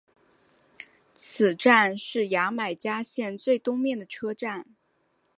[1.13, 4.65] 此站是牙买加线最东面的车站。